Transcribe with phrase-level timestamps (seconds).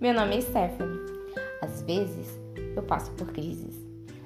[0.00, 1.00] Meu nome é Stephanie.
[1.60, 2.38] Às vezes
[2.76, 3.76] eu passo por crises.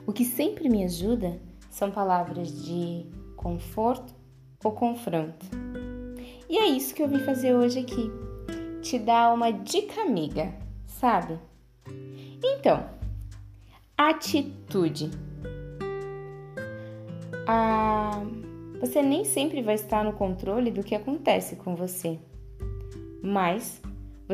[0.07, 4.15] O que sempre me ajuda são palavras de conforto
[4.63, 5.47] ou confronto.
[6.47, 8.11] E é isso que eu vim fazer hoje aqui.
[8.83, 10.55] Te dar uma dica amiga,
[10.87, 11.39] sabe?
[12.45, 12.87] Então,
[13.97, 15.11] atitude.
[17.49, 18.23] Ah,
[18.79, 22.19] você nem sempre vai estar no controle do que acontece com você,
[23.23, 23.81] mas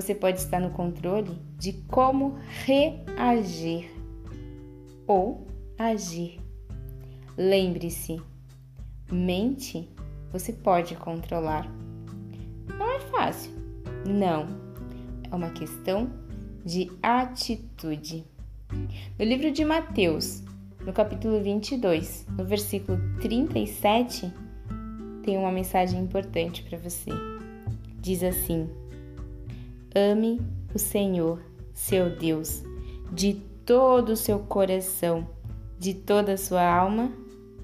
[0.00, 3.90] você pode estar no controle de como reagir
[5.06, 6.40] ou agir.
[7.36, 8.20] Lembre-se,
[9.10, 9.90] mente
[10.32, 11.68] você pode controlar.
[12.78, 13.50] Não é fácil,
[14.06, 14.46] não.
[15.30, 16.08] É uma questão
[16.64, 18.24] de atitude.
[19.18, 20.44] No livro de Mateus,
[20.86, 24.32] no capítulo 22, no versículo 37,
[25.24, 27.10] tem uma mensagem importante para você.
[28.00, 28.68] Diz assim:
[29.94, 30.40] Ame
[30.74, 31.40] o Senhor,
[31.72, 32.62] seu Deus,
[33.10, 35.26] de todo o seu coração,
[35.78, 37.10] de toda a sua alma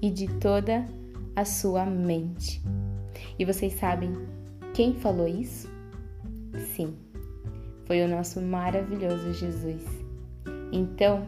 [0.01, 0.87] e de toda
[1.35, 2.61] a sua mente.
[3.37, 4.11] E vocês sabem
[4.73, 5.69] quem falou isso?
[6.73, 6.95] Sim,
[7.85, 9.83] foi o nosso maravilhoso Jesus.
[10.71, 11.27] Então,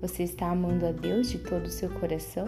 [0.00, 2.46] você está amando a Deus de todo o seu coração?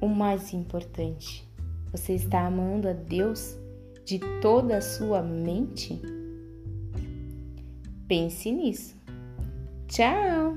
[0.00, 1.46] O mais importante,
[1.92, 3.58] você está amando a Deus
[4.06, 6.00] de toda a sua mente?
[8.06, 8.96] Pense nisso.
[9.88, 10.56] Tchau!